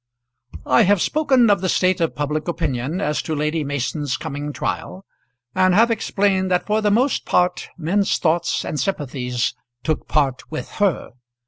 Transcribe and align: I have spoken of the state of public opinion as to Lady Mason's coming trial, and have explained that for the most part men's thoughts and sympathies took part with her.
I 0.65 0.81
have 0.81 0.99
spoken 0.99 1.51
of 1.51 1.61
the 1.61 1.69
state 1.69 2.01
of 2.01 2.15
public 2.15 2.47
opinion 2.47 2.99
as 2.99 3.21
to 3.21 3.35
Lady 3.35 3.63
Mason's 3.63 4.17
coming 4.17 4.51
trial, 4.51 5.05
and 5.53 5.75
have 5.75 5.91
explained 5.91 6.49
that 6.49 6.65
for 6.65 6.81
the 6.81 6.89
most 6.89 7.23
part 7.23 7.69
men's 7.77 8.17
thoughts 8.17 8.65
and 8.65 8.79
sympathies 8.79 9.53
took 9.83 10.07
part 10.07 10.49
with 10.49 10.69
her. 10.81 11.11